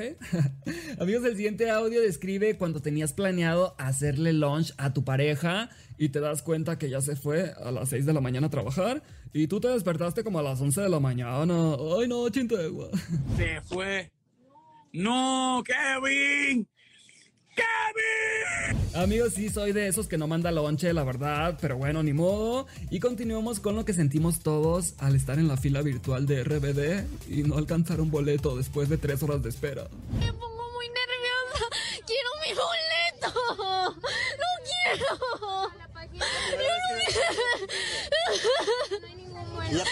amigos, 0.99 1.25
el 1.25 1.35
siguiente 1.35 1.69
audio 1.69 2.01
describe 2.01 2.57
cuando 2.57 2.81
tenías 2.81 3.13
planeado 3.13 3.75
hacerle 3.77 4.33
lunch 4.33 4.73
a 4.77 4.93
tu 4.93 5.03
pareja 5.03 5.69
y 5.97 6.09
te 6.09 6.19
das 6.19 6.41
cuenta 6.41 6.77
que 6.77 6.89
ya 6.89 7.01
se 7.01 7.15
fue 7.15 7.53
a 7.63 7.71
las 7.71 7.89
6 7.89 8.05
de 8.05 8.13
la 8.13 8.21
mañana 8.21 8.47
a 8.47 8.49
trabajar 8.49 9.03
y 9.33 9.47
tú 9.47 9.59
te 9.59 9.67
despertaste 9.67 10.23
como 10.23 10.39
a 10.39 10.43
las 10.43 10.59
11 10.59 10.81
de 10.81 10.89
la 10.89 10.99
mañana. 10.99 11.75
Ay, 11.99 12.07
no, 12.07 12.27
chintegua. 12.29 12.89
Se 13.37 13.61
fue. 13.61 14.11
No, 14.93 15.63
Kevin. 15.63 16.67
Amigos, 18.93 19.33
sí, 19.33 19.49
soy 19.49 19.71
de 19.71 19.87
esos 19.87 20.07
que 20.07 20.17
no 20.17 20.27
manda 20.27 20.51
lonche, 20.51 20.91
la 20.93 21.03
verdad, 21.03 21.57
pero 21.61 21.77
bueno, 21.77 22.03
ni 22.03 22.13
modo. 22.13 22.67
Y 22.89 22.99
continuemos 22.99 23.59
con 23.59 23.75
lo 23.75 23.85
que 23.85 23.93
sentimos 23.93 24.41
todos 24.41 24.95
al 24.99 25.15
estar 25.15 25.39
en 25.39 25.47
la 25.47 25.55
fila 25.57 25.81
virtual 25.81 26.27
de 26.27 26.43
RBD 26.43 27.05
y 27.29 27.43
no 27.43 27.57
alcanzar 27.57 28.01
un 28.01 28.11
boleto 28.11 28.57
después 28.57 28.89
de 28.89 28.97
tres 28.97 29.23
horas 29.23 29.41
de 29.41 29.49
espera. 29.49 29.87
Me 30.19 30.31
pongo 30.33 30.71
muy 30.73 30.87
nerviosa. 30.89 31.65
Quiero 32.05 32.29
mi 32.45 32.53
boleto. 32.53 33.31
No 34.37 34.49
quiero. 34.67 35.07
No 39.01 39.07
hay 39.07 39.15
ningún 39.15 39.45
boleto. 39.55 39.85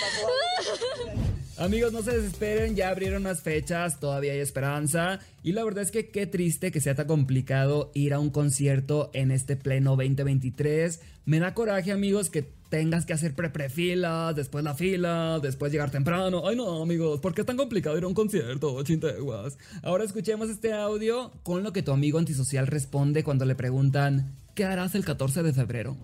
Amigos, 1.60 1.92
no 1.92 2.02
se 2.02 2.16
desesperen, 2.16 2.78
ya 2.78 2.88
abrieron 2.88 3.24
las 3.24 3.42
fechas, 3.42 4.00
todavía 4.00 4.32
hay 4.32 4.40
esperanza. 4.40 5.20
Y 5.44 5.52
la 5.52 5.66
verdad 5.66 5.84
es 5.84 5.92
que 5.92 6.10
qué 6.10 6.26
triste 6.26 6.72
que 6.72 6.80
sea 6.80 6.96
tan 6.96 7.08
complicado 7.08 7.92
ir 7.94 8.14
a 8.14 8.20
un 8.20 8.30
concierto 8.30 9.10
en 9.14 9.30
este 9.30 9.58
pleno 9.58 9.98
2023. 9.98 11.02
Me 11.26 11.40
da 11.40 11.54
coraje, 11.54 11.92
amigos, 11.92 12.30
que 12.30 12.50
tengas 12.70 13.06
que 13.06 13.12
hacer 13.12 13.36
pre-prefilas, 13.36 14.38
después 14.38 14.64
la 14.64 14.74
fila, 14.74 15.42
después 15.42 15.74
llegar 15.74 15.92
temprano. 15.92 16.48
Ay, 16.48 16.56
no, 16.56 16.82
amigos, 16.82 17.20
¿por 17.20 17.34
qué 17.34 17.42
es 17.42 17.48
tan 17.48 17.58
complicado 17.58 17.98
ir 17.98 18.06
a 18.06 18.08
un 18.08 18.14
concierto, 18.14 18.82
chinteguas? 18.84 19.58
Ahora 19.84 20.06
escuchemos 20.06 20.50
este 20.50 20.72
audio 20.72 21.34
con 21.44 21.64
lo 21.64 21.74
que 21.74 21.84
tu 21.84 21.92
amigo 21.92 22.20
antisocial 22.20 22.68
responde 22.68 23.26
cuando 23.26 23.44
le 23.44 23.56
preguntan: 23.56 24.34
¿Qué 24.56 24.64
harás 24.64 24.96
el 24.96 25.04
14 25.04 25.44
de 25.44 25.52
febrero? 25.52 25.98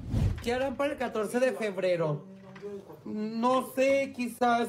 ¿Qué 0.43 0.51
harán 0.51 0.75
para 0.75 0.91
el 0.91 0.99
14 0.99 1.39
de 1.39 1.53
febrero? 1.53 2.25
No 3.05 3.71
sé, 3.73 4.11
quizás 4.13 4.67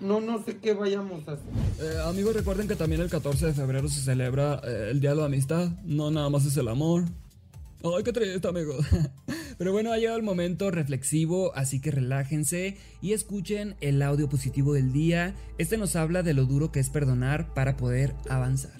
no, 0.00 0.20
no 0.20 0.42
sé 0.42 0.56
qué 0.58 0.72
vayamos 0.72 1.28
a 1.28 1.32
hacer. 1.32 1.44
Eh, 1.80 1.98
amigos, 2.06 2.34
recuerden 2.34 2.68
que 2.68 2.76
también 2.76 3.00
el 3.02 3.10
14 3.10 3.46
de 3.46 3.52
febrero 3.52 3.88
se 3.88 4.00
celebra 4.00 4.60
eh, 4.64 4.88
el 4.90 5.00
Día 5.00 5.10
de 5.10 5.16
la 5.16 5.26
Amistad. 5.26 5.70
No 5.84 6.10
nada 6.10 6.30
más 6.30 6.46
es 6.46 6.56
el 6.56 6.68
amor. 6.68 7.04
Ay, 7.82 8.02
qué 8.04 8.12
triste, 8.12 8.46
amigos. 8.46 8.86
Pero 9.58 9.72
bueno, 9.72 9.92
ha 9.92 9.98
llegado 9.98 10.16
el 10.16 10.22
momento 10.22 10.70
reflexivo, 10.70 11.54
así 11.54 11.80
que 11.80 11.90
relájense 11.90 12.78
y 13.02 13.12
escuchen 13.12 13.76
el 13.80 14.00
audio 14.02 14.28
positivo 14.28 14.72
del 14.72 14.92
día. 14.92 15.34
Este 15.58 15.76
nos 15.76 15.96
habla 15.96 16.22
de 16.22 16.32
lo 16.34 16.46
duro 16.46 16.72
que 16.72 16.80
es 16.80 16.88
perdonar 16.88 17.52
para 17.52 17.76
poder 17.76 18.14
avanzar. 18.28 18.72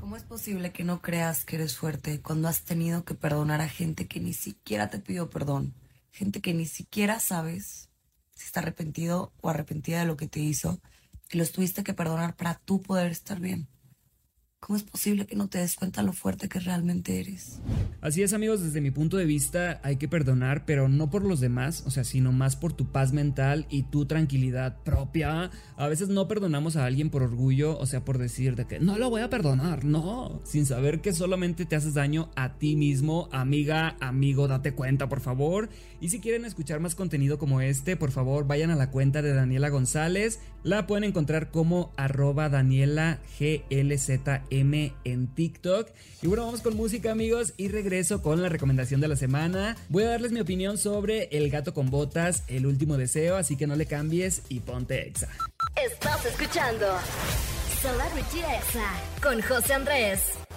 ¿Cómo 0.00 0.16
es 0.16 0.22
posible 0.22 0.70
que 0.72 0.84
no 0.84 1.02
creas 1.02 1.44
que 1.44 1.56
eres 1.56 1.76
fuerte 1.76 2.20
cuando 2.20 2.48
has 2.48 2.62
tenido 2.62 3.04
que 3.04 3.14
perdonar 3.14 3.60
a 3.60 3.68
gente 3.68 4.06
que 4.06 4.20
ni 4.20 4.32
siquiera 4.32 4.90
te 4.90 4.98
pidió 4.98 5.28
perdón? 5.28 5.74
Gente 6.18 6.40
que 6.40 6.52
ni 6.52 6.66
siquiera 6.66 7.20
sabes 7.20 7.90
si 8.34 8.44
está 8.44 8.58
arrepentido 8.58 9.32
o 9.40 9.50
arrepentida 9.50 10.00
de 10.00 10.06
lo 10.06 10.16
que 10.16 10.26
te 10.26 10.40
hizo 10.40 10.80
y 11.30 11.38
los 11.38 11.52
tuviste 11.52 11.84
que 11.84 11.94
perdonar 11.94 12.34
para 12.34 12.54
tú 12.54 12.82
poder 12.82 13.12
estar 13.12 13.38
bien. 13.38 13.68
¿Cómo 14.60 14.76
es 14.76 14.82
posible 14.82 15.24
que 15.24 15.36
no 15.36 15.48
te 15.48 15.58
des 15.58 15.76
cuenta 15.76 16.02
lo 16.02 16.12
fuerte 16.12 16.48
que 16.48 16.58
realmente 16.58 17.20
eres? 17.20 17.60
Así 18.00 18.24
es 18.24 18.32
amigos, 18.32 18.60
desde 18.60 18.80
mi 18.80 18.90
punto 18.90 19.16
de 19.16 19.24
vista 19.24 19.80
hay 19.84 19.96
que 19.96 20.08
perdonar, 20.08 20.64
pero 20.66 20.88
no 20.88 21.10
por 21.10 21.24
los 21.24 21.38
demás, 21.38 21.84
o 21.86 21.90
sea, 21.90 22.02
sino 22.02 22.32
más 22.32 22.56
por 22.56 22.72
tu 22.72 22.90
paz 22.90 23.12
mental 23.12 23.66
y 23.70 23.84
tu 23.84 24.06
tranquilidad 24.06 24.82
propia. 24.82 25.52
A 25.76 25.86
veces 25.86 26.08
no 26.08 26.26
perdonamos 26.26 26.74
a 26.74 26.86
alguien 26.86 27.08
por 27.08 27.22
orgullo, 27.22 27.78
o 27.78 27.86
sea, 27.86 28.04
por 28.04 28.18
decir 28.18 28.56
de 28.56 28.66
que 28.66 28.80
no 28.80 28.98
lo 28.98 29.10
voy 29.10 29.22
a 29.22 29.30
perdonar, 29.30 29.84
no, 29.84 30.40
sin 30.44 30.66
saber 30.66 31.00
que 31.00 31.12
solamente 31.12 31.64
te 31.64 31.76
haces 31.76 31.94
daño 31.94 32.30
a 32.34 32.58
ti 32.58 32.74
mismo, 32.74 33.28
amiga, 33.30 33.96
amigo, 34.00 34.48
date 34.48 34.74
cuenta 34.74 35.08
por 35.08 35.20
favor. 35.20 35.68
Y 36.00 36.08
si 36.08 36.18
quieren 36.18 36.44
escuchar 36.44 36.80
más 36.80 36.96
contenido 36.96 37.38
como 37.38 37.60
este, 37.60 37.96
por 37.96 38.10
favor 38.10 38.46
vayan 38.46 38.70
a 38.70 38.76
la 38.76 38.90
cuenta 38.90 39.22
de 39.22 39.34
Daniela 39.34 39.68
González, 39.68 40.40
la 40.68 40.86
pueden 40.86 41.04
encontrar 41.04 41.50
como 41.50 41.92
arroba 41.96 42.50
Daniela 42.50 43.18
GLZ 43.40 44.10
M 44.50 44.92
en 45.04 45.26
TikTok. 45.28 45.88
Y 46.20 46.26
bueno, 46.26 46.44
vamos 46.44 46.60
con 46.60 46.76
música 46.76 47.10
amigos 47.10 47.54
y 47.56 47.68
regreso 47.68 48.22
con 48.22 48.42
la 48.42 48.50
recomendación 48.50 49.00
de 49.00 49.08
la 49.08 49.16
semana. 49.16 49.76
Voy 49.88 50.02
a 50.02 50.10
darles 50.10 50.30
mi 50.30 50.40
opinión 50.40 50.76
sobre 50.76 51.24
El 51.32 51.48
gato 51.48 51.72
con 51.72 51.90
botas, 51.90 52.44
el 52.48 52.66
último 52.66 52.98
deseo, 52.98 53.36
así 53.36 53.56
que 53.56 53.66
no 53.66 53.76
le 53.76 53.86
cambies 53.86 54.42
y 54.50 54.60
ponte 54.60 55.08
exa. 55.08 55.28
Estás 55.74 56.26
escuchando 56.26 56.86
Celebrity 57.80 58.40
Exa 58.40 58.92
con 59.22 59.40
José 59.40 59.72
Andrés. 59.72 60.47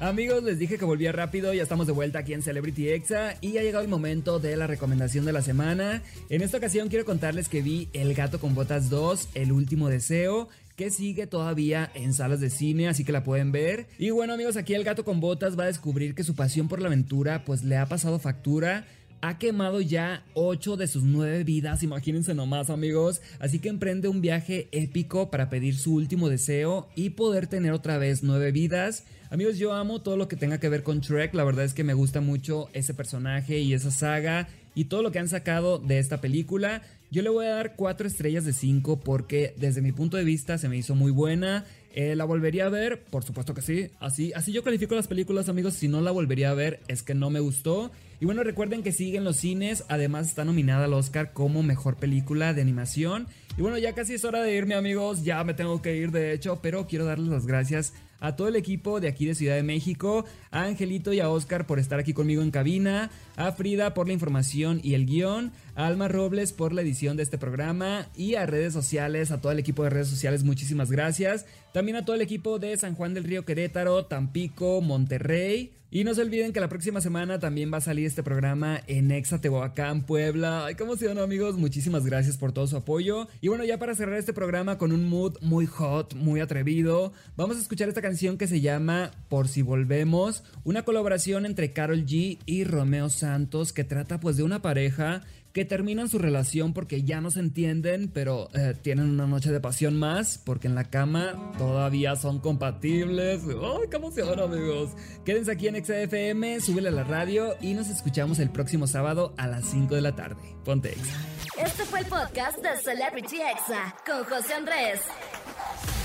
Amigos, 0.00 0.44
les 0.44 0.60
dije 0.60 0.78
que 0.78 0.84
volvía 0.84 1.10
rápido, 1.10 1.52
ya 1.52 1.64
estamos 1.64 1.88
de 1.88 1.92
vuelta 1.92 2.20
aquí 2.20 2.32
en 2.32 2.42
Celebrity 2.42 2.88
Exa 2.88 3.34
y 3.40 3.58
ha 3.58 3.62
llegado 3.62 3.82
el 3.82 3.90
momento 3.90 4.38
de 4.38 4.56
la 4.56 4.68
recomendación 4.68 5.24
de 5.24 5.32
la 5.32 5.42
semana. 5.42 6.04
En 6.28 6.40
esta 6.40 6.58
ocasión 6.58 6.88
quiero 6.88 7.04
contarles 7.04 7.48
que 7.48 7.62
vi 7.62 7.88
El 7.92 8.14
gato 8.14 8.38
con 8.38 8.54
botas 8.54 8.90
2, 8.90 9.30
El 9.34 9.50
último 9.50 9.88
deseo, 9.88 10.48
que 10.76 10.92
sigue 10.92 11.26
todavía 11.26 11.90
en 11.94 12.14
salas 12.14 12.38
de 12.38 12.48
cine, 12.48 12.86
así 12.86 13.04
que 13.04 13.10
la 13.10 13.24
pueden 13.24 13.50
ver. 13.50 13.88
Y 13.98 14.10
bueno 14.10 14.34
amigos, 14.34 14.56
aquí 14.56 14.72
el 14.74 14.84
gato 14.84 15.04
con 15.04 15.18
botas 15.18 15.58
va 15.58 15.64
a 15.64 15.66
descubrir 15.66 16.14
que 16.14 16.22
su 16.22 16.36
pasión 16.36 16.68
por 16.68 16.80
la 16.80 16.86
aventura 16.86 17.44
pues 17.44 17.64
le 17.64 17.76
ha 17.76 17.86
pasado 17.86 18.20
factura 18.20 18.86
ha 19.20 19.38
quemado 19.38 19.80
ya 19.80 20.22
8 20.34 20.76
de 20.76 20.86
sus 20.86 21.02
9 21.02 21.44
vidas, 21.44 21.82
imagínense 21.82 22.34
nomás 22.34 22.70
amigos, 22.70 23.20
así 23.38 23.58
que 23.58 23.68
emprende 23.68 24.08
un 24.08 24.20
viaje 24.20 24.68
épico 24.72 25.30
para 25.30 25.50
pedir 25.50 25.76
su 25.76 25.94
último 25.94 26.28
deseo 26.28 26.88
y 26.94 27.10
poder 27.10 27.46
tener 27.46 27.72
otra 27.72 27.98
vez 27.98 28.22
9 28.22 28.52
vidas. 28.52 29.04
Amigos, 29.30 29.58
yo 29.58 29.74
amo 29.74 30.00
todo 30.00 30.16
lo 30.16 30.28
que 30.28 30.36
tenga 30.36 30.58
que 30.58 30.68
ver 30.68 30.82
con 30.82 31.00
Trek, 31.00 31.34
la 31.34 31.44
verdad 31.44 31.64
es 31.64 31.74
que 31.74 31.84
me 31.84 31.94
gusta 31.94 32.20
mucho 32.20 32.68
ese 32.72 32.94
personaje 32.94 33.58
y 33.58 33.74
esa 33.74 33.90
saga 33.90 34.48
y 34.74 34.84
todo 34.84 35.02
lo 35.02 35.10
que 35.10 35.18
han 35.18 35.28
sacado 35.28 35.78
de 35.78 35.98
esta 35.98 36.20
película. 36.20 36.82
Yo 37.10 37.22
le 37.22 37.30
voy 37.30 37.46
a 37.46 37.50
dar 37.50 37.74
4 37.74 38.06
estrellas 38.06 38.44
de 38.44 38.52
5 38.52 39.00
porque 39.00 39.54
desde 39.56 39.80
mi 39.80 39.92
punto 39.92 40.18
de 40.18 40.24
vista 40.24 40.58
se 40.58 40.68
me 40.68 40.76
hizo 40.76 40.94
muy 40.94 41.10
buena. 41.10 41.64
Eh, 41.94 42.14
¿La 42.14 42.26
volvería 42.26 42.66
a 42.66 42.68
ver? 42.68 43.02
Por 43.02 43.24
supuesto 43.24 43.54
que 43.54 43.62
sí. 43.62 43.88
Así, 43.98 44.30
así 44.34 44.52
yo 44.52 44.62
califico 44.62 44.94
las 44.94 45.08
películas, 45.08 45.48
amigos. 45.48 45.72
Si 45.74 45.88
no 45.88 46.02
la 46.02 46.10
volvería 46.10 46.50
a 46.50 46.54
ver, 46.54 46.80
es 46.86 47.02
que 47.02 47.14
no 47.14 47.30
me 47.30 47.40
gustó. 47.40 47.90
Y 48.20 48.26
bueno, 48.26 48.42
recuerden 48.42 48.82
que 48.82 48.92
siguen 48.92 49.24
los 49.24 49.36
cines. 49.36 49.84
Además, 49.88 50.28
está 50.28 50.44
nominada 50.44 50.84
al 50.84 50.92
Oscar 50.92 51.32
como 51.32 51.62
mejor 51.62 51.96
película 51.96 52.52
de 52.52 52.60
animación. 52.60 53.26
Y 53.56 53.62
bueno, 53.62 53.78
ya 53.78 53.94
casi 53.94 54.14
es 54.14 54.24
hora 54.24 54.42
de 54.42 54.54
irme, 54.54 54.74
amigos. 54.74 55.24
Ya 55.24 55.42
me 55.44 55.54
tengo 55.54 55.80
que 55.80 55.96
ir, 55.96 56.12
de 56.12 56.34
hecho. 56.34 56.60
Pero 56.60 56.86
quiero 56.86 57.06
darles 57.06 57.28
las 57.28 57.46
gracias 57.46 57.94
a 58.20 58.36
todo 58.36 58.48
el 58.48 58.56
equipo 58.56 59.00
de 59.00 59.08
aquí 59.08 59.26
de 59.26 59.34
Ciudad 59.34 59.54
de 59.54 59.62
México, 59.62 60.24
a 60.50 60.64
Angelito 60.64 61.12
y 61.12 61.20
a 61.20 61.30
Oscar 61.30 61.66
por 61.66 61.78
estar 61.78 61.98
aquí 61.98 62.12
conmigo 62.12 62.42
en 62.42 62.50
cabina, 62.50 63.10
a 63.36 63.52
Frida 63.52 63.94
por 63.94 64.06
la 64.06 64.12
información 64.12 64.80
y 64.82 64.94
el 64.94 65.06
guion, 65.06 65.52
Alma 65.78 66.08
Robles 66.08 66.52
por 66.52 66.72
la 66.72 66.82
edición 66.82 67.16
de 67.16 67.22
este 67.22 67.38
programa 67.38 68.08
y 68.16 68.34
a 68.34 68.46
redes 68.46 68.72
sociales, 68.72 69.30
a 69.30 69.40
todo 69.40 69.52
el 69.52 69.60
equipo 69.60 69.84
de 69.84 69.90
redes 69.90 70.08
sociales, 70.08 70.42
muchísimas 70.42 70.90
gracias. 70.90 71.46
También 71.72 71.96
a 71.96 72.04
todo 72.04 72.16
el 72.16 72.22
equipo 72.22 72.58
de 72.58 72.76
San 72.76 72.96
Juan 72.96 73.14
del 73.14 73.22
Río 73.22 73.44
Querétaro, 73.44 74.04
Tampico, 74.06 74.80
Monterrey. 74.80 75.72
Y 75.90 76.04
no 76.04 76.12
se 76.14 76.20
olviden 76.20 76.52
que 76.52 76.60
la 76.60 76.68
próxima 76.68 77.00
semana 77.00 77.38
también 77.38 77.72
va 77.72 77.78
a 77.78 77.80
salir 77.80 78.04
este 78.04 78.22
programa 78.22 78.82
en 78.88 79.10
Exa 79.10 79.40
Tehuacán, 79.40 80.02
Puebla. 80.02 80.66
Ay, 80.66 80.74
cómo 80.74 80.96
se 80.96 81.08
amigos. 81.08 81.56
Muchísimas 81.56 82.04
gracias 82.04 82.36
por 82.36 82.52
todo 82.52 82.66
su 82.66 82.76
apoyo. 82.76 83.26
Y 83.40 83.48
bueno, 83.48 83.64
ya 83.64 83.78
para 83.78 83.94
cerrar 83.94 84.18
este 84.18 84.34
programa 84.34 84.76
con 84.76 84.92
un 84.92 85.08
mood 85.08 85.38
muy 85.40 85.64
hot, 85.64 86.14
muy 86.14 86.40
atrevido, 86.40 87.14
vamos 87.36 87.56
a 87.56 87.60
escuchar 87.60 87.88
esta 87.88 88.02
canción 88.02 88.36
que 88.36 88.46
se 88.46 88.60
llama 88.60 89.12
Por 89.30 89.48
si 89.48 89.62
volvemos, 89.62 90.42
una 90.62 90.82
colaboración 90.82 91.46
entre 91.46 91.72
Carol 91.72 92.04
G 92.04 92.38
y 92.44 92.64
Romeo 92.64 93.08
Santos 93.08 93.72
que 93.72 93.84
trata 93.84 94.20
pues 94.20 94.36
de 94.36 94.42
una 94.42 94.60
pareja 94.60 95.22
que 95.58 95.64
terminan 95.64 96.08
su 96.08 96.20
relación 96.20 96.72
porque 96.72 97.02
ya 97.02 97.20
no 97.20 97.32
se 97.32 97.40
entienden, 97.40 98.12
pero 98.14 98.48
eh, 98.54 98.76
tienen 98.80 99.10
una 99.10 99.26
noche 99.26 99.50
de 99.50 99.58
pasión 99.58 99.98
más 99.98 100.38
porque 100.38 100.68
en 100.68 100.76
la 100.76 100.84
cama 100.84 101.52
todavía 101.58 102.14
son 102.14 102.38
compatibles. 102.38 103.42
¡Ay, 103.42 103.88
qué 103.90 103.96
emoción, 103.96 104.38
amigos! 104.38 104.92
Quédense 105.24 105.50
aquí 105.50 105.66
en 105.66 105.84
XFM, 105.84 106.60
súbele 106.60 106.90
a 106.90 106.92
la 106.92 107.02
radio 107.02 107.56
y 107.60 107.74
nos 107.74 107.88
escuchamos 107.88 108.38
el 108.38 108.50
próximo 108.50 108.86
sábado 108.86 109.34
a 109.36 109.48
las 109.48 109.64
5 109.64 109.96
de 109.96 110.00
la 110.00 110.14
tarde. 110.14 110.54
Ponte 110.64 110.92
Exa. 110.92 111.16
Este 111.60 111.84
fue 111.86 111.98
el 112.02 112.06
podcast 112.06 112.58
de 112.58 112.76
Celebrity 112.76 113.38
Exa 113.40 113.96
con 114.06 114.22
José 114.26 114.54
Andrés. 114.54 115.00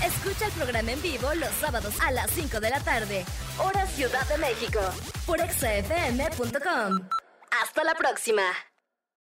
Escucha 0.04 0.46
el 0.46 0.52
programa 0.54 0.90
en 0.90 1.00
vivo 1.00 1.32
los 1.36 1.50
sábados 1.60 1.94
a 2.00 2.10
las 2.10 2.28
5 2.32 2.58
de 2.58 2.70
la 2.70 2.80
tarde, 2.80 3.24
hora 3.64 3.86
Ciudad 3.86 4.28
de 4.28 4.38
México, 4.38 4.80
por 5.24 5.40
exafm.com. 5.40 7.08
Hasta 7.62 7.84
la 7.84 7.94
próxima. 7.94 8.42